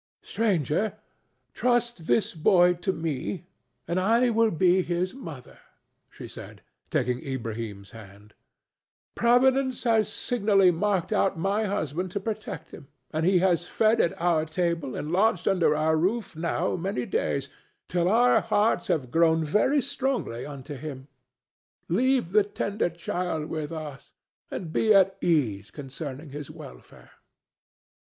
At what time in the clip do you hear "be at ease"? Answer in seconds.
24.73-25.69